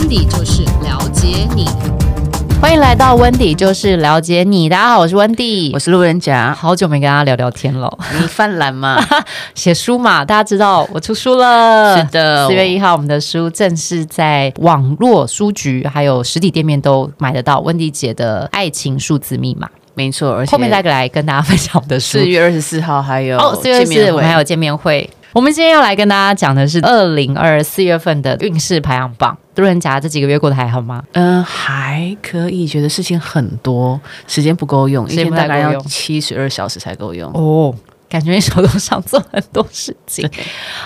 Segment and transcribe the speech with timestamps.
[0.00, 1.68] 温迪就是了解你，
[2.58, 4.66] 欢迎来到温迪就是了解你。
[4.66, 7.98] 大家好，我是温迪，我是路人甲，好久没跟大家聊聊天了。
[8.18, 8.98] 你犯懒吗？
[9.54, 11.98] 写书嘛，大家知道我出书了。
[11.98, 17.60] 是的，四月一号，我们的书正式在网络书局还有实体店面都买得到。
[17.60, 20.32] 温迪姐的爱情数字密码，没错。
[20.32, 22.16] 而且后面再来跟大家分享我们的书。
[22.16, 25.10] 四月二十四号还有哦，四月二十四我们还有见面会。
[25.32, 29.36] 我们今天要来跟大家讲的是二零二四月份的运势排行榜。
[29.56, 31.04] 路人甲这几个月过得还好吗？
[31.12, 37.74] 嗯、呃，还可以，觉得事情很多，时间不够用，一天大概要七十二小时才够用哦。
[38.10, 40.28] 感觉你手头上做很多事情。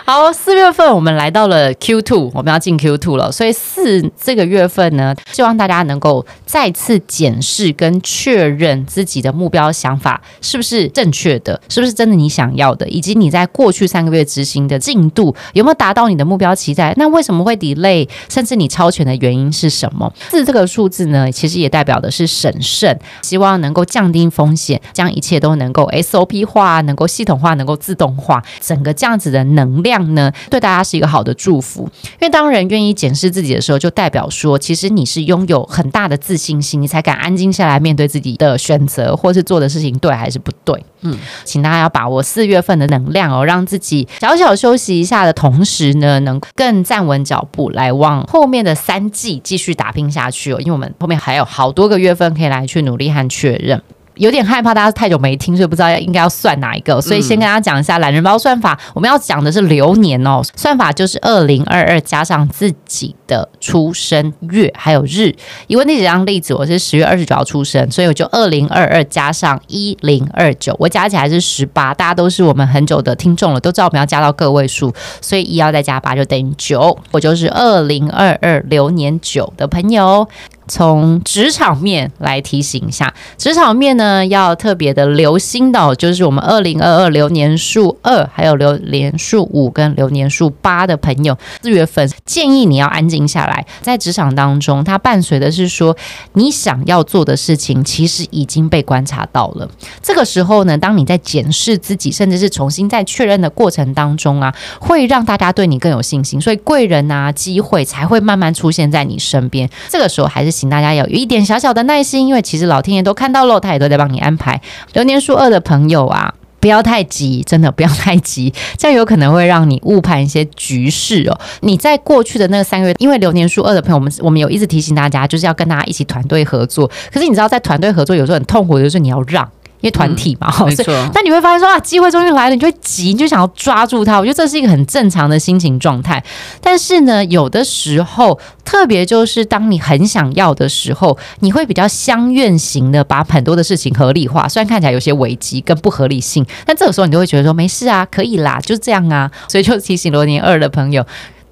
[0.05, 3.33] 好，四月份我们来到了 Q two，我们要进 Q two 了。
[3.33, 16.93] 所以四这个月份呢，希望大家能够再次检视跟确认自己的目标想法是不是正确的，是不是真的你想要的，以及你在过去三个月执行的进度有没有达到你的目标期待？
[16.99, 20.13] 那为什么会 delay，甚至你超前的原因是什么？
[20.29, 27.07] 四这个数字呢，其实也代表的是审慎，希望能够降低风险，将一切都能够 SOP 化，能够。
[27.15, 31.89] 系统化能够自动化，整个这样子的能量呢，对大家是一个好的祝福。
[32.15, 40.85] 因为当人愿意检视自己的时候，就代表说，其实你是拥有很大的自信心，你才敢安静下来面对自己的选择，或是做的事情对还是不对。
[41.03, 50.59] 嗯，请大家要把握四月份的能量哦，让自己小小休息一下的同时呢，能更站稳脚步，来往后面的三季继续打拼下去哦。
[50.61, 53.81] 因为我们后面还有好多个月份可以来去努力和确认。
[54.17, 58.79] 有点害怕，大家太久没听，所以不知道要应该要算哪一个，所以先跟大家讲一下懒人包算法。
[58.95, 65.35] 我们要讲的是流年哦，算法就是二零二二加上自己的出生月还有日。
[65.67, 71.93] 以温迪姐当例子，我是十月二十九号出生，所以我就二零二二加上一零二九，我加起来是十八。
[71.93, 76.97] 大家都是我们很久的听众了，都知道我们要加到个位数，所以一要再加八就等于九。
[77.11, 80.29] 我就是二零二二流年九的朋友。
[80.67, 95.95] 从职场面来提醒一下，职场面呢要特别的留心的，就是我们二零二二流年数二，还有流年数五跟流年数八的朋友，四月份建议你要安静下来，在职场当中，它伴随的是说
[96.33, 99.69] 你想要做的事情其实已经被观察到了。
[100.03, 109.69] 这个时候呢，当你在检视自己，甚至是重新再确认的过程当中啊，会让大家对你更有信心，所以贵人啊机会才会慢慢出现在你身边。
[109.91, 110.54] 这个时候还是。
[110.55, 114.61] 请大家有一点小小的耐心，因为其实老天爷都看到了，他也都在帮你安排。
[114.93, 121.39] 流年数二的朋友啊，不要太急，真的不要太急，这样有可能会让你误判一些局势哦。
[121.61, 126.91] 你在过去的那三个月，因为流年数二的朋友，我们我们有一直提醒大家，就是要跟大家一起团队合作。
[127.13, 129.47] 可是你知道，在团队合作有时候很痛苦就是你要让。
[129.85, 130.95] 因为团体嘛，嗯、没错。
[131.13, 134.19] 但你会发现说啊，机会终于来了，你就会急，你就想要抓住它。
[134.19, 136.25] 我觉得这是一个很正常的心情状态。
[136.63, 144.49] 但是呢，有的时候，特别就是当你很想要的时候，你会比较相愿型的把很多的事情合理化。
[144.49, 149.31] 虽然看起来有些危机跟不合理性，但这个时候你就会觉得说没事啊，可以啦，就这样啊。
[149.49, 151.05] 所以就提醒罗尼二的朋友，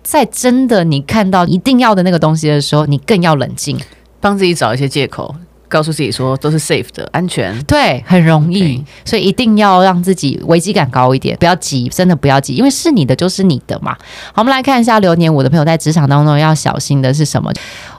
[0.03, 3.79] 在真的你看到一定要的那个东西的时候，你更要冷静，
[4.21, 5.35] 帮自己找一些借口。
[5.73, 8.85] 告诉自己说都是 safe 的，安全，对，很容易，Okay.
[9.07, 13.97] 所以一定要让自己危机感高一点，不要急，真的不要急，因为是你的就是你的嘛。
[14.35, 17.51] 好，我们来看一下流年五的朋友在职场当中要小心的是什么？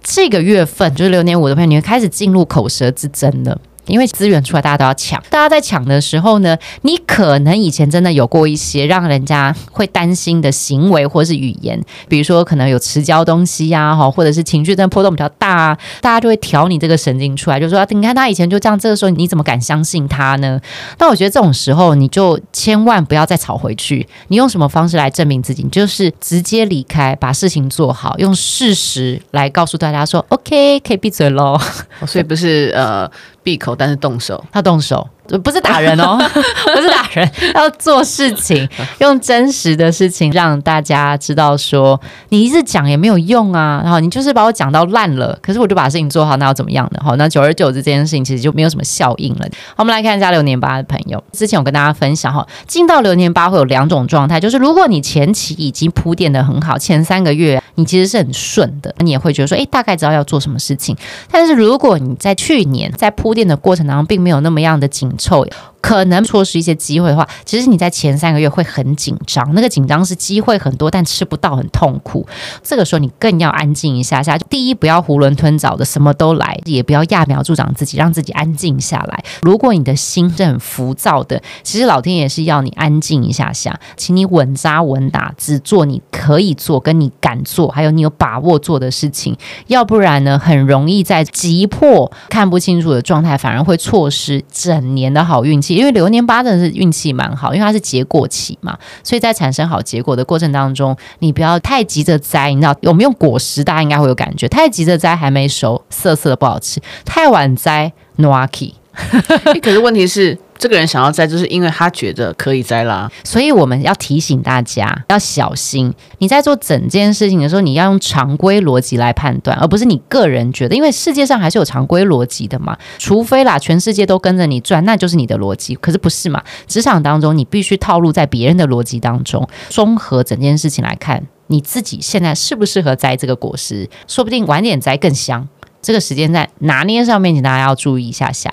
[0.03, 3.59] 这个月份就是流年五的朋友，你会开始进入口舌之争了。
[3.85, 5.21] 因为资源出来，大家都要抢。
[5.29, 20.59] 大家在抢的时候呢，你可能以前真的有过一些让人家会担心的行为或是语言，比如说可能有迟交东西呀，哈，或者是情绪真的波动比较大啊，大家就会挑你这个神经出来，就说你看他以前就这样，这个时候你怎么敢相信他呢？
[21.00, 24.07] 那我觉得这种时候你就千万不要再吵回去。
[24.29, 25.63] 你用什么方式来证明自己？
[25.63, 31.59] 你就是直接离开，把事情做好，用事实来告诉大家说，OK，可以闭嘴喽。
[32.07, 33.09] 所以不是呃。
[33.44, 35.08] 闭口，但是动手，他动手。
[35.41, 36.17] 不是打人哦，
[36.75, 38.67] 不是打人，要做事情，
[39.00, 43.79] 用真实的事情让大家知道说，你一直讲也没有用啊。
[43.83, 47.00] 然后你就是把我讲到烂了，可是我就把事情做好，那要怎么样呢？
[47.01, 49.48] 好，那久而久之这件事情其实就没有什么效应了。
[49.69, 60.94] 好，我们来看一下流年八的朋友，之前我跟大家分享哈，进到流年八会有两种状态，就是如果你前期已经铺垫的很好，前三个月你其实是很顺的，你也会觉得说，哎，大概知道要做什么事情。
[61.31, 65.12] 但是如果你在去年在铺垫的过程当中，并没有那么样的紧。
[65.18, 65.45] 臭。
[65.83, 72.25] 可能错失一些机会的话，其实你在前三个月会很紧张，那个紧张是机会很多，但吃不到，很痛苦。
[72.63, 74.38] 这个时候你更要安静一下下。
[74.38, 79.25] 第一，不要囫囵吞枣的什么都来，也不要揠苗助长自己，让自己安静下来。
[79.41, 89.36] 如果你的心是很浮躁的，其实老天爷是要你安静一下下，请你稳扎稳打，只做你可以做、跟你敢做，还有你有把握做的事情。
[89.68, 95.73] 要不然呢，很容易在急迫、看不清楚的状态，反而会错失整年的好运气。
[95.74, 102.52] 因为流年八真的是运气蛮好，因为它是结果期嘛，所以在产生好结果的过程当中，你不要太急着摘。
[102.54, 108.74] 你知道，我们用果实，大家应该会有感觉，太急着摘还没熟，涩涩的不好吃；太晚摘，noaki。
[109.62, 110.38] 可是问题是。
[110.63, 113.12] 这个人想要摘，就是因为他觉得可以摘啦。
[113.25, 115.94] 所以我们要提醒大家要小心。
[116.19, 120.74] 你在做整件事情的时候，你要用常规逻辑来判断，而不是你个人觉得。
[120.74, 125.75] 因为世界上还是有常规逻辑的嘛，除非啦，全世界都跟着你转，那就是你的逻辑。
[125.75, 126.42] 可是不是嘛？
[126.65, 133.89] 职场当中，你必须套路在别人的逻辑当中，综合整件事情来看，你自己现在适不适合摘这个果实？
[134.07, 135.50] 说不定晚点摘更香。
[135.81, 138.50] 这个时间在拿捏上面，请大家要注意一下下。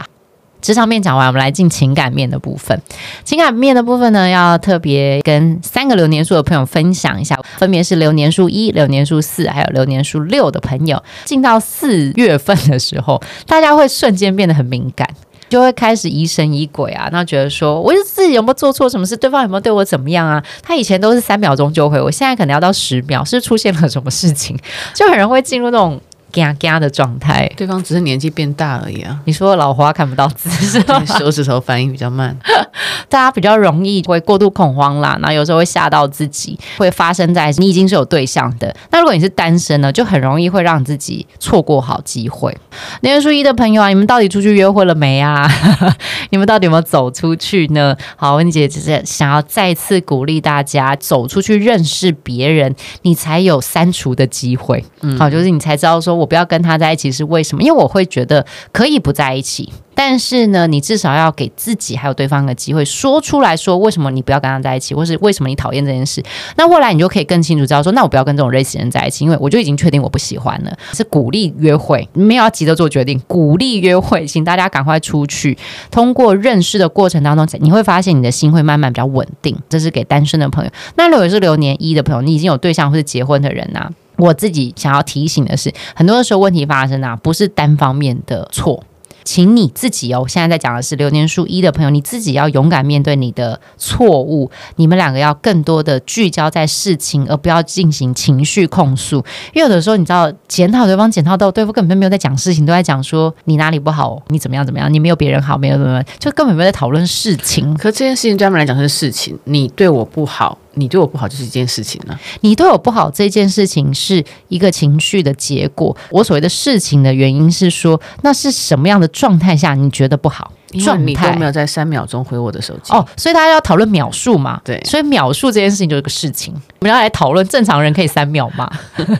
[0.60, 2.80] 职场面讲完，我们来进情感面的部分。
[3.24, 11.02] 情感面的部分呢，要特别跟三个流年数的朋友分享一下，分别是流年数一、流年数四，还有流年数六的朋友。
[11.24, 15.08] 进到四月份的时候，大家会瞬间变得很敏感，
[15.48, 19.16] 就会开始疑神疑鬼啊，那觉得说，我是自己有没有做错什么事？
[19.16, 20.42] 对方有没有对我怎么样啊？
[20.62, 24.58] 他以前都是三秒钟就回，我现在可能要到十秒，是出现了什么事情？
[24.94, 26.00] 就很容易进入那种。
[26.32, 29.18] 嘎嘎的状态，对方只是年纪变大而已啊！
[29.24, 31.04] 你说老花看不到字是吧？
[31.04, 32.36] 手指头反应比较慢，
[33.08, 38.74] 大家比较容易会过度恐慌啦，然后有时候会吓到自己，会发生在你已经是有对象的。
[38.90, 42.56] 那如果你是单身呢，就很容易会让自己错过好机会。
[43.00, 45.50] 年月初一的朋友啊，你们到底出去约会了没啊？
[46.30, 47.96] 你们到底有没有走出去呢？
[48.16, 54.84] 好，温姐只是想要再次鼓励大家走出去认识别人，你才有删除的机会。
[55.00, 56.19] 嗯，好，就是你才知道说。
[56.20, 57.62] 我不要跟他在一起是为什么？
[57.62, 66.22] 因为我会觉得可以不在一起，但是呢，你至少要给自己还有对方一个机会，说出来说为什么你不要跟他在一起，或是为什么你讨厌这件事。
[66.56, 70.76] 那未来你就可以更清楚知道说，那我不要跟这种类型人在一起，因为我就已经确定我不喜欢了。
[70.92, 75.56] 是鼓励约会，没有要急着做决定，鼓励约会，请大家赶快出去。
[75.90, 79.56] 通过认识的过程当中，你会发现你的心会慢慢比较稳定。
[79.68, 80.70] 这是给单身的朋友。
[80.96, 83.92] 那如果是流年一的朋友，你已经有对象或是结婚的人呐、啊。
[84.20, 88.84] 我自己想要提醒的是，很多的时候问题发生啊，不是单方面的错。
[89.22, 94.50] 请你自己哦，现在在讲的是流年数一的朋友，你自己要勇敢面对你的错误。
[94.76, 99.16] 你们两个要更多的聚焦在事情，而不要进行情绪控诉。
[99.52, 107.72] 因为有的时候，你知道检讨对方，检讨到对方根本就没有在讲事情，都在讲说你哪里不好，你怎么样怎么样，你没有别人好，没有怎么样，就根本没有在讨论事情。
[107.74, 110.58] 可这件事情专门来讲是事情，你对我不好。
[110.74, 115.96] 你对我不好就是一件事情呢、你对我不好这件事情是一个情绪的结果。
[116.10, 120.52] 我所谓的事情的原因是说，那是什么样的状态下你觉得不好？
[120.78, 124.60] 状态你都没有在三秒钟回我的手机哦，所以大家要讨论秒数嘛？
[124.64, 126.54] 对，所以秒数这件事情就是个事情。
[126.80, 128.70] 我们要来讨论正常人可以三秒吗？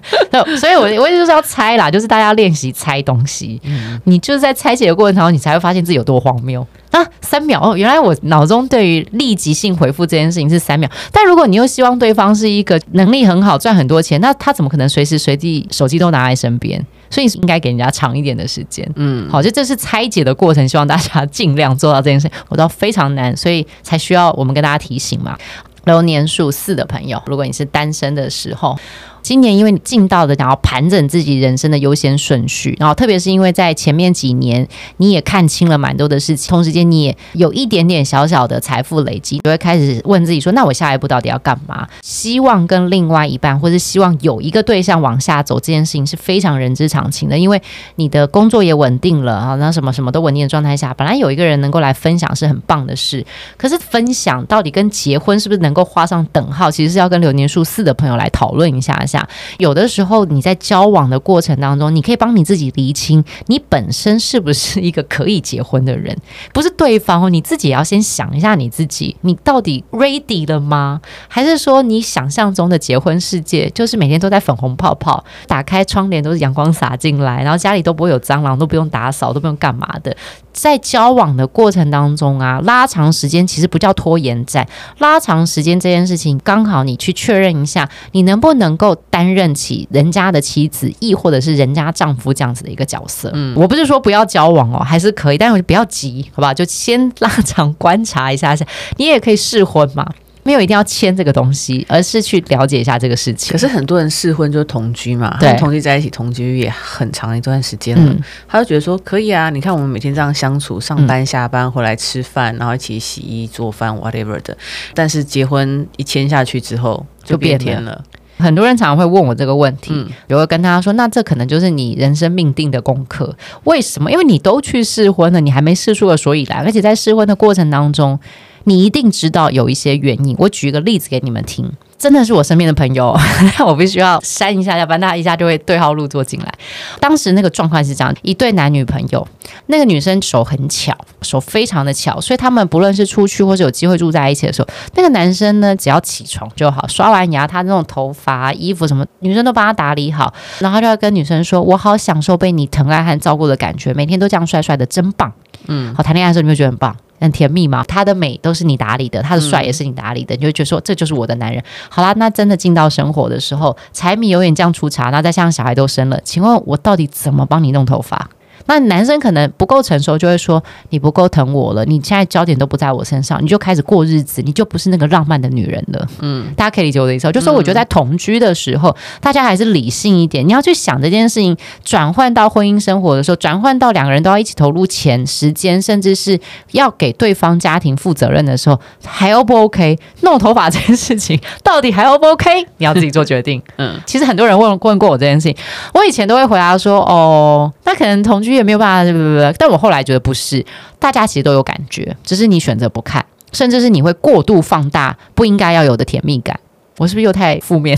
[0.58, 3.60] 所以我我也就是要猜啦，就是大家练习猜东西。
[3.64, 6.66] 嗯、你就是在拆解的过程当中，你才会发现自己有多荒谬。
[6.90, 10.90] 啊，三秒哦，原来我脑中对于立即性回复这件事情是三秒。
[11.12, 16.84] 但如果你又希望对方是一个能力很好、赚很多钱，那他怎么可能随时随地手机都拿在身边？
[17.10, 18.90] 所以应该给人家长一点的时间。
[18.96, 22.30] 嗯，好，就这是拆解的过程，希望大家尽量做到这件事。
[22.48, 25.36] 我知道非常难，所以才需要我们跟大家提醒嘛。
[25.84, 28.78] 流年数四的朋友，如果你是单身的时候。
[29.22, 34.66] 今年因为你尽到的，想要盘整自己人生的优先顺序，然后特别是因为在前面几年
[34.96, 41.86] 你也看清了蛮多的事情，同时间你也有一点点小小的财富累积，就会开始问自己说：那我下一步到底要干嘛？
[42.02, 47.38] 希望跟另外一半，或是希望有一个对象往下走，这件事情是非常人之常情的。
[47.38, 47.60] 因为
[47.96, 53.24] 你的工作也稳定了啊，那什么什么都稳定的状态下，本来有一个人能够来分享是很棒的事。
[53.56, 56.70] 可是分享到底跟结婚是不是能够画上等号？
[56.70, 58.98] 其实是要跟流年数四的朋友来讨论一下。
[59.10, 66.16] 下有的时候你在交往的过程当中，你可以帮你自己厘清，你本身是不是一个可以结婚的人，
[66.52, 71.00] 不是对方哦，你自己也要先想一下你自己，你到底 ready 了吗？
[71.28, 80.16] 还是说你想象中的结婚世界就是每天都在粉红泡泡，打开窗帘都是阳光洒进来，然后家里都不会有蟑螂，都不用打扫，都不用干嘛的？
[80.52, 84.66] 在交往的过程当中啊，拉长时间其实不叫拖延战，
[84.98, 93.30] 拉长时间这件事情，刚好你去确认一下，你能不能够担任起人家的妻子，亦或者是人家丈夫这样子的一个角色。
[93.34, 96.52] 嗯，我不是说不要交往哦，还是可以，但是不要急，好不好？
[96.52, 98.66] 就先 拉长观察一下下，
[98.96, 100.06] 你也可以试婚嘛。
[100.50, 103.52] 没有一定要签这个东西，而是去了解一下这个事情。
[103.52, 108.12] 可是很多人试婚就是同居嘛，对，同居在一起，同居也很长一段时间了。
[108.12, 114.56] 嗯、他就觉得说可以啊，你看我们每天这样相处，上班下班回来吃饭，然后一起洗衣做饭，whatever 的。
[114.92, 118.02] 但是结婚一签下去之后就变天了。
[118.38, 123.36] 很多人常常会问我这个问题，嗯、我会跟他说，那这可能就是你人生命定的功课。
[123.62, 124.10] 为什么？
[124.10, 128.18] 因为你都去试婚了，你还没试出个所以然，而且在试婚的过程当中。
[128.64, 133.16] 你一定知道有一些原因，我举一个例子给你们听，真的是我身边的朋友，
[133.66, 136.52] 我必须要删一下，要不然他一下就会对号入座进来。
[137.00, 139.26] 当时那个状况是这样：一对男女朋友，
[139.66, 155.32] 那个女生手很巧，手非常的巧，所以他们不论是出去或者有机会住在一起的时候，那个男生呢，只要起床就好，刷完牙，他那种头发、衣服什么，女生都帮他打理好，然后就要跟女生说：“我好享受被你疼爱和照顾的感觉，每天都这样帅帅的，真棒。”
[155.66, 156.96] 嗯，好，谈恋爱的时候你会觉得很棒。
[157.20, 161.62] 很甜蜜嘛，他的美都是你打理的，他的帅也是你打理的，嗯、你就觉得说这就是我的男人。
[161.88, 168.30] 好啦，那真的进到生活的时候，柴米油盐酱醋茶，那再像小孩都生了，请问我到底怎么帮你弄头发？
[168.66, 176.06] 那男生可能不够成熟，就会说你不够疼我了，你现在焦点都不在我身上，你就开始过日子，你就不是那个浪漫的女人了。
[176.20, 186.38] 嗯，大家可以理解我的意思，就是说我觉得在同居的时候，大家还是理性一点，你要去想这件事情，转换到婚姻生活的时候，转换到两个人都要一起投入钱、时间，甚至是
[186.72, 189.98] 要给对方家庭负责任的时候，还 O 不 OK？
[190.20, 192.62] 弄头发这件事情到底还 O 不 OK？
[192.76, 193.62] 你要自己做决定。
[193.78, 195.56] 嗯，其实很多人问问过我这件事情，
[195.94, 198.49] 我以前都会回答说，哦，那可能同居。
[198.54, 200.64] 也没有办法，不不不，但我后来觉得不是，
[200.98, 206.58] 大家其实都有感觉，只是你选择不看，甚至是你会过度放大不应该要有的甜蜜感。
[206.98, 207.96] 我是不是又太负面？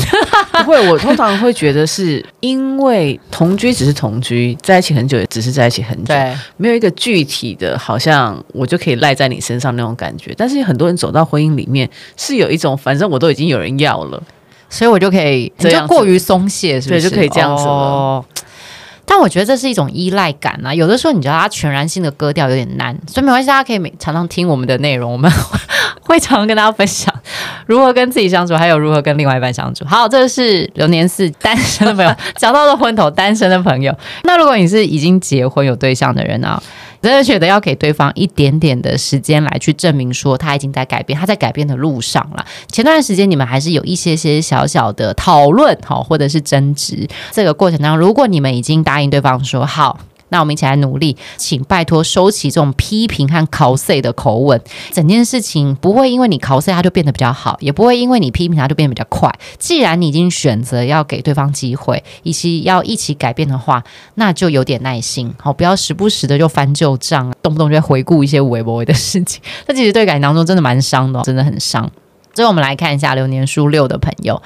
[0.52, 10.32] 不 会，我通常会觉得是因为同居只是同居，在一起很久也只是在一起很久，对，没有一个具体的，好像我就可以赖在你身上那种感觉。
[10.38, 14.23] 但是很多人走到婚姻里面，是有一种反正我都已经有人要了，
[14.71, 17.00] 所以我就可以这样，就过于松懈，是不是？
[17.00, 17.71] 对，就可以这样子了。
[17.71, 18.25] 哦
[19.04, 25.30] 但我觉得这是一种依赖感啊，有的时候你知道，他全然性的割掉有点难，所以没关系，大家可以每常常听我们的内容，我们
[26.02, 27.14] 会常常跟大家分享
[27.66, 29.85] 如何跟自己相处，还有如何跟另外一半相处。
[29.85, 36.62] 好，这是流年四单身的朋友讲到了昏头，单身的朋友，那如果你是已经结婚有对象的人啊。
[37.02, 42.47] 真的觉得要给对方一点点的时间来去证明说他已经在改变，他在改变的路上了。
[42.71, 47.09] 前段时间你们还是有一些些小小的讨论，好，或者是争执。
[47.32, 49.99] 这个过程当中，如果你们已经答应对方说好。
[50.32, 54.60] 那我们一起来努力，请拜托收起这种批评和考 C 的口吻。
[54.90, 59.30] 整件事情不会因为你考 C 它就变得比较好，也不会因为你批评它就变得比较快。
[59.58, 63.84] 既然你已经选择要给对方机会，以及要一起改变的话，
[64.14, 69.42] 那就有点耐心，好，不要时不时的就翻旧账，动不动就回顾一些微博的事情。
[69.68, 71.90] 那其实对感情当中真的蛮伤的，真的很伤。
[72.34, 74.42] 最后我们来看一下流年数六的朋友，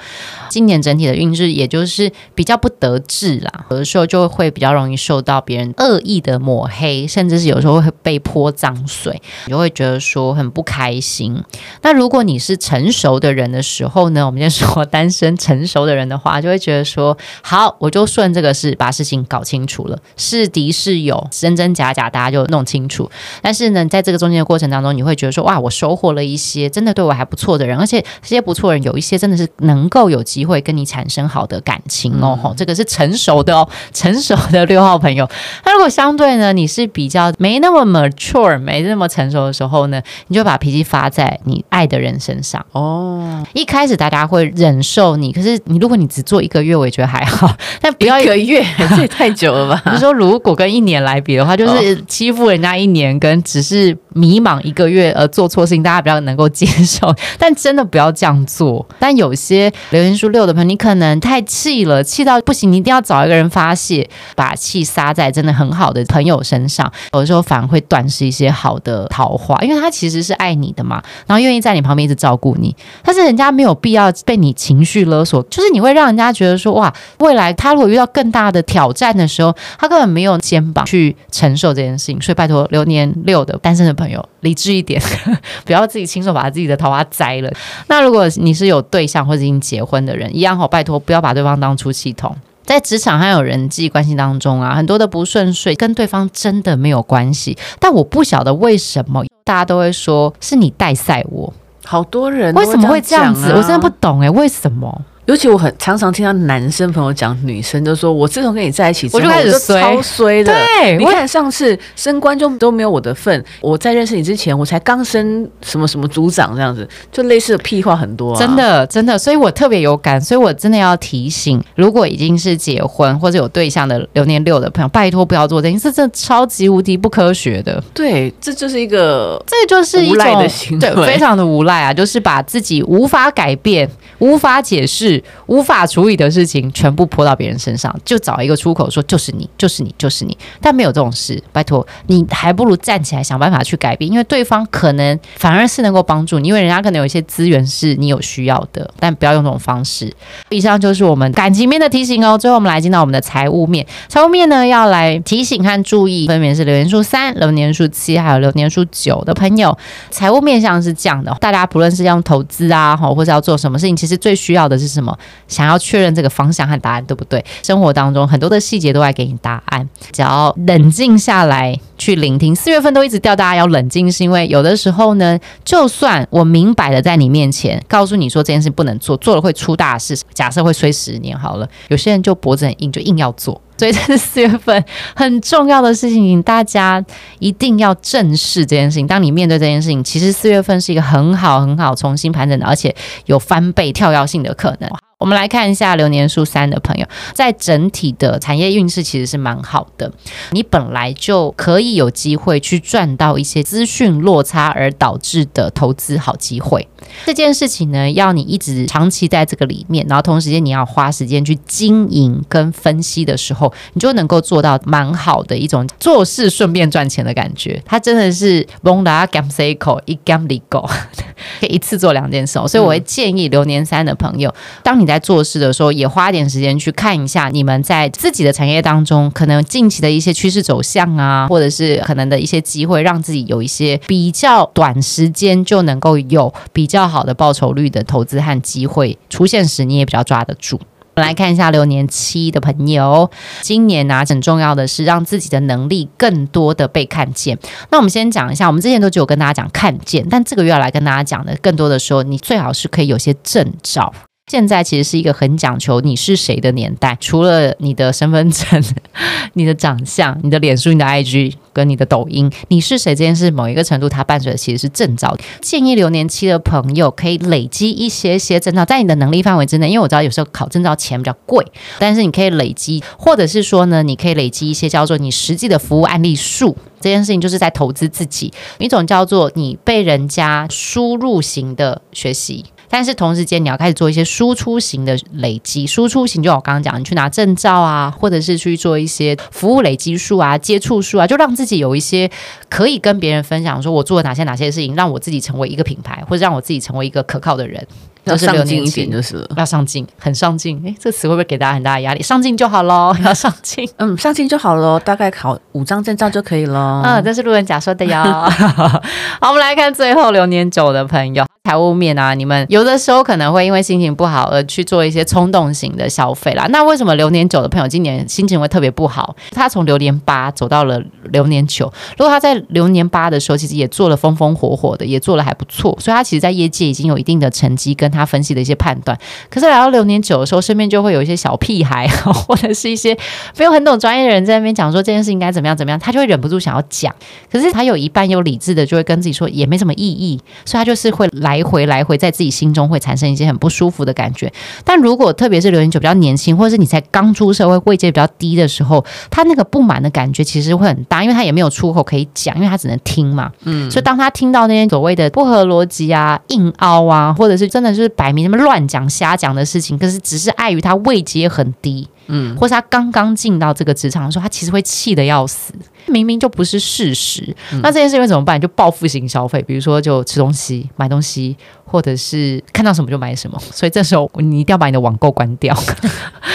[0.49, 11.41] 今年整体的运势也就是比较不得志啦，有的时候就会比较容易受到别人恶意的抹黑，甚至是有时候会被泼脏水，你就会觉得说很不开心。
[11.81, 23.09] 那如果你是成熟的人的时候呢，我们先说单身成熟的人的话，就会觉得说好，我就顺这个事把事情搞清楚了，是敌是友，真真假假，大家就弄清楚。
[23.41, 27.76] 但是呢，在这个中间的过程当中，你会觉得说哇，我收获了一些真的对我还不错的人。
[27.77, 32.39] 而且这些不错人，有一些真的是能够有机会跟你产生好的感情哦。
[32.43, 35.27] 嗯、这个是成熟的哦，成熟的六号朋友。
[35.65, 43.45] 那如果相对呢，你是比较没那么 mature、没那么成熟的时候呢，你就把脾气发在你爱的人身上哦。
[43.53, 47.55] 一开始大家会忍受你，可是你如果你只做一个月，我也觉得还好。
[47.81, 48.65] 但不要一个月，
[48.95, 49.81] 这也太久了吧？
[49.91, 57.13] 你说，如果跟一年来比的话，就是欺负人家一年，跟只是迷茫一个月而做错事情，大家比较能够接受。
[57.37, 58.87] 但真的不要这样做。
[58.97, 66.89] 但有些流年数六的朋友，你可能太气了，气到不行，你一定要找一个人发泄，把气撒在真的很好的朋友身上。
[67.11, 72.73] 有的时候反而会断失一些好的桃花，因为他其实是爱你的嘛，然后愿意在你旁边一直照顾你。
[73.03, 82.21] 但是人家没有必要被你情绪勒索，就是你会让人家觉得说，哇，未来他如果遇到更大的挑战的时候，他根本没有肩膀去承受这件事情。
[82.21, 85.01] 所以拜托流年六的单身的朋友，理智一点，
[85.65, 87.51] 不要自己亲手把自己的桃花摘了。
[87.87, 92.33] 那如果你是有对象或者已经结婚的人，一样好，拜托不要把对方当出气筒。
[92.65, 101.53] 在职场还有人际关系当中啊，很多的不顺遂跟对方真的没有关系，但我不晓得为什么大家都会说是你带赛我，
[101.85, 103.51] 好多人为什么会这样子？
[103.55, 105.01] 我真的不懂哎，为什么？
[105.27, 110.53] 尤其我很常常听到男生朋友讲，女生就说：“我自从跟你在一起之后，我就开始衰，超衰的。
[110.53, 113.43] 对，你看上次升官就都没有我的份。
[113.59, 118.39] 我在认识你之前，我才刚升什么什么组长这样子，就类似的屁话很多啊。
[118.39, 127.83] 真的，真的，所以我特别有感，所以我真的要提醒，如果已经是结婚或者有对象的流年六的朋友，拜托不要做这件事，这超级无敌不科学的。
[127.93, 135.16] 对，这就是一个，这就是一种无赖的行为，对，非常的无赖啊，就是把自己无法改变、无法解释。
[135.47, 140.37] 无法处理的事情全部泼到别人身上，就找一个出口说就是你，就是你，就是你。
[140.61, 150.13] 但没有这种事，拜托你还不如站起来想办法去改变，因为对方可能反而是能够帮助你，因为人家可能有一些资源是你有需要的，但不要用这种方式。
[150.49, 152.37] 以上就是我们感情面的提醒哦。
[152.37, 159.77] 最后我们来进到我们的财务面，财务面呢要来提醒和注意，分别是流年数三、流年数七还有流年数九的朋友。
[160.09, 165.06] 财务面向是这样的，大家不论是要投资啊，或者要做什么事情，其实最需要的是什么？
[165.47, 167.43] 想要确认这个方向和答案对不对？
[167.61, 172.55] 生活当中很多的细节都在给你答案，只要冷静下来去聆听。
[172.55, 183.61] 四月份都一直叫大家要冷静，是因为有的时候呢，就算我明摆的在你面前告诉你说这件事不能做，做了会出大事，假设会衰十年好了，有些人就脖子很硬，就硬要做。
[183.77, 184.83] 所以这是四月份
[185.15, 187.03] 很重要的事情，大家
[187.39, 189.05] 一定要正视这件事情。
[189.05, 194.89] 当你面对这件事情，其实四月份是一个很好很好重新盘整的，而且有翻倍跳跃性的可能。
[195.19, 200.11] 我们来看一下流年数三的朋友，在整体的产业运势其实是蛮好的。
[200.51, 206.87] 你本来就可以有机会去赚到一些资讯落差而导致的投资好机会。
[207.25, 217.81] 这件事情呢，要你一直长期在这个里面，然后同时间你要花时间去经营跟分析的时候，你就能够做到蛮好的一种做事顺便赚钱的感觉。
[217.87, 220.87] 它真的是蒙达 gam cycle 一 gam legal，
[221.59, 222.53] 可以一次做两件事。
[222.67, 240.77] 所以我会建议流年三的朋友，当你你在做事的时候，也花点时间去看一下你们在自己的产业当中，可能近期的一些趋势走向啊，或者是可能的一些机会，让自己有一些比较短时间就能够有比较好的报酬率的投资和机会出现时，你也比较抓得住。
[241.15, 247.57] 我们来看一下流年七的朋友，今年呢、啊，很重要的是让自己的能力更多的被看见。
[247.91, 254.13] 那我们先讲一下，我们之前都只有跟大家讲看见，但这个月要来跟大家讲的，更多的说，你最好是可以有些证照。
[254.49, 258.81] 现在其实是一个很讲求你是谁的年代，除了你的身份证、
[259.55, 265.37] 你的长相、你的脸书、你的 IG 跟你的抖音，你是谁这件事，某一个程度它伴随的其实是证照。
[265.59, 271.65] 建议流年期的朋友可以累积一些些证照，在你的能力范围之内，因为我知道有时候考证照钱比较贵，
[271.99, 276.73] 但是你可以累积，或者是说呢，你可以累积一些叫做你实际的服务案例数。
[277.01, 282.63] 这件事情就是在投资自己，一种叫做你被人家输入型的学习。
[282.89, 285.85] 但是同时间，你要开始做一些输出型的累积。
[285.85, 292.29] 输出型就我刚刚讲，你去拿证照啊，或者是去做一些服务累积数啊、接触数啊，就让自己有一些
[292.69, 297.85] 可以跟别人分享，说我做了哪些哪些事情，让我自己成为一个品牌，或者让我自己成为一个可靠的人。
[298.23, 300.81] 要上进一点就是了，要上进，很上进。
[300.83, 302.21] 诶，这词会不会给大家很大的压力？
[302.21, 303.89] 上进就好喽，要上进。
[303.95, 307.01] 嗯，上进就好喽，大概考五张证照就可以了。
[307.05, 308.17] 嗯， 这是路人甲说的哟。
[309.39, 311.45] 好，我们来看最后流年九的朋友。
[311.67, 316.65] 财务面啊，你们有的时候可能会因为心情不好而去做一些冲动型的消费啦。
[316.69, 319.35] 那为什么流年九的朋友今年心情会特别不好？
[319.51, 329.19] 他从流年八走到了流年九，如果他在流年八的时候其实也做了风风火火的，也做了还不错，所以他其实在业界已经有一定的成绩，跟他分析的一些判断。
[329.49, 333.13] 可是来到流年九的时候，身边就会有一些小屁孩，或者是一些
[333.57, 337.13] 没有很懂专业的人在那边讲说这件事应该怎么样怎么样，他就会忍不住想要讲。
[337.51, 341.56] 可是他有一半有理智的，就会跟自己说也没什么意义，所以他就是会来。
[341.57, 344.51] 来回来回，在自己心中会产生一些很不舒服的感觉。
[344.83, 353.51] 但如果特别是流年九比较年轻，或者是你才刚出社会、位阶比较低的时候，他那个不满的感觉其实会很大，因为他也没有出口可以讲，因为他只能听嘛。
[353.63, 365.73] 嗯，所以当他听到那些所谓的不合逻辑啊、硬凹啊，或者是真的就是摆明什么乱讲、瞎讲的事情，可是只是碍于他位阶很低，嗯，或是他刚刚进到这个职场的时候，他其实会气得要死。
[366.09, 368.59] 明明就不是事实，那这件事情会怎么办？
[368.59, 375.75] 就报复性消费，比如说就吃东西、买东西，或者是看到什么就买什么，所以这时候你一定要把你的网购关掉，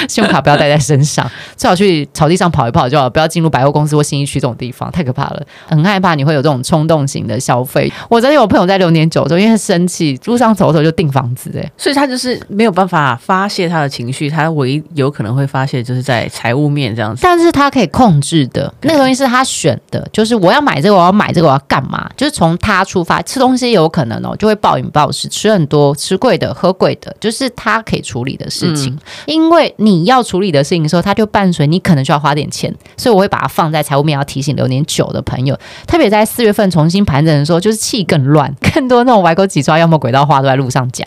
[0.09, 7.93] 信用卡不要带在身上，最好去草地上跑一跑就好，不要进入百货公司或信义区这种地方，太可怕了，很害怕你会有这种冲动型的消费。
[8.09, 22.09] 我真的有朋友在六年九州，因为生气，路上走走就订房子，哎，所以他就是没有办法发泄他的情绪，他唯一有可能会发泄就是在财务面这样子，但是他可以控制的，那个东西是他选的，就是我要买这个，我要买这个，我要干嘛？
[22.17, 25.29] 就是从他出发，吃东西有可能哦，就会暴饮暴食。
[25.33, 28.93] 吃很多，吃贵的，喝贵的，就是他可以处理的事情。
[28.93, 41.07] 嗯、因为你要处理的事情的时候，它就伴随你可能需要花点钱，所以我会把它放在财务面，要提醒流年久的朋友，特别在四月份重新盘整的时候，就是气更乱，更多那种歪勾几抓，要么轨道话都在路上讲，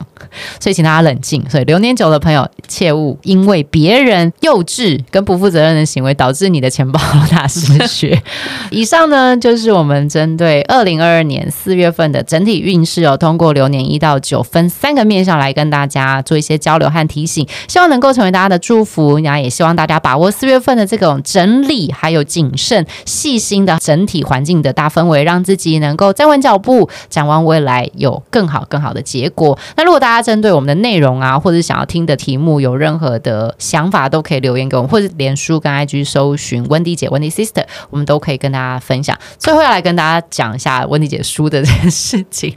[0.59, 1.43] 所以请大家冷静。
[1.49, 6.99] 所以流年久的朋友，切勿因为别人幼稚跟不负责任的行为，导致你的钱包
[7.31, 8.21] 大失血。
[8.71, 19.17] 以上呢，就是我们针对二零二二年四月份的整体运势哦，通过流年一到九分三个面向来跟大家做一些交流和提醒，希望能够成为大家的祝福。
[19.19, 29.57] 然后也希望大家把握四月份的这种整理，还有谨慎、细心的整体环境的大氛围，让自己能够站稳脚步，展望未来有更好、更好的结果。
[29.77, 39.17] 那如果大家针对我们的内容啊，或者想要听的题目有任何的想法，都可以留言给我们，或者连书跟 IG 搜寻温迪姐、温迪 Sister，我们都可以跟大家分享。
[39.37, 42.53] 最后要来跟大家讲一下温迪姐书的这件事情。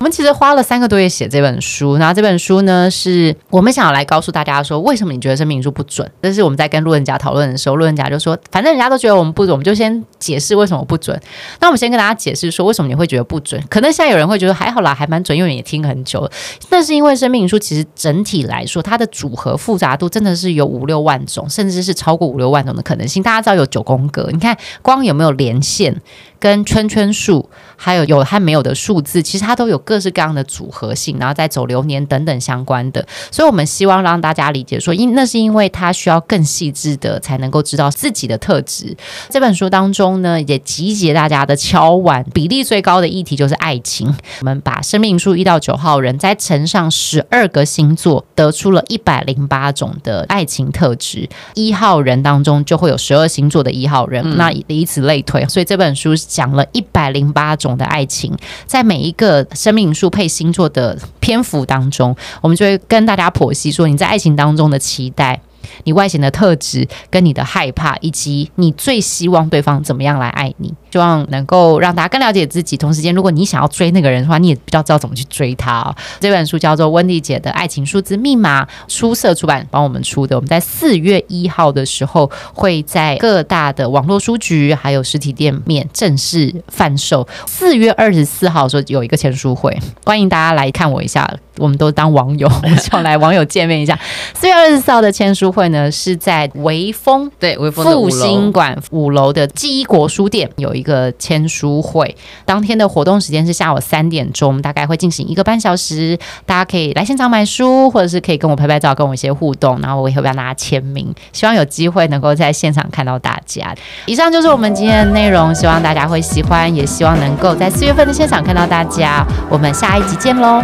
[0.00, 6.10] 我们其实花了三个多月写这本书，然后这本书呢，是我们想要来告诉大家说，为什么你觉得生命灵数不准？
[6.20, 11.20] 但是我们在跟路人甲讨论的时候，路人甲就说，反正人家都觉得我们不准，我们就先解释为什么不准。
[11.60, 13.62] 那我们先跟大家解释说，为什么你会觉得不准？
[13.68, 16.30] 可能现在有人会觉得还好啦，还蛮准，因为也听很久了。
[16.70, 23.22] 那是因为生命灵数其实整体来说，它的组合复杂度真的是有五六万种，甚至是超过五六万种的可能性。
[23.22, 26.00] 大家知道有九宫格，你看光有没有连线？
[26.40, 33.06] 跟圈圈数，还有有和没有的数字，其实它都有各式各样的组合性，然后再走流年等等相关的。
[33.30, 38.94] 所以，我们希望让大家理解说，因那是因为它需要更细致的，才能够知道自己的特质。
[39.30, 44.12] 这本书当中呢，也集结大家的敲碗比例最高的议题就是爱情。
[44.40, 51.28] 我们把生命数一到九号人再乘上十二个星座，得出了一百零八种的爱情特质。
[51.54, 55.46] 一号人当中就会有十二星座的一号人，嗯、那以此类推。
[55.46, 56.08] 所以这本书。
[56.26, 58.34] 讲了一百零八种的爱情，
[58.66, 65.40] 在每一个生命数配星座的篇幅当中，我们就会跟大家剖析说，你在爱情当中的期待。
[65.84, 72.76] 你外显的特质，跟你的害怕，以及你最希望对方怎么样来爱你，希望能够让大家更了解自己。
[72.76, 75.94] 同时间，如果你想要追那个人的话，你也比较知道怎么去追他。
[76.20, 80.36] 这本书叫做《温蒂姐的爱情数字密码》，书社出版帮我们出的。
[80.36, 87.26] 我们在四月一号的时候会在各大的网络书局还有实体店面正式贩售。
[87.46, 91.28] 四月二十四号的时候有一个签书会，欢迎大家来看我一下。
[91.58, 93.98] 我们都当网友， 我们想来网友见面一下。
[94.34, 102.16] 四月二十四号的签书会呢，是在微风对微风复兴馆五楼的记忆国书店有一个签书会。
[102.44, 106.18] 当天的活动时间是下午三点钟，大概会进行一个半小时。
[106.46, 109.78] 大家可以来现场买书，或者是可以跟我拍拍照，跟我一些互动。
[109.80, 113.74] 然后我也会帮大家签名，希望有机会能够在现场看到大家。
[114.06, 119.26] 以上就是我们今天的内容，希望大家会喜欢，也希望能够在四月份的现场看到大家。
[119.50, 120.62] 我们下一集见喽！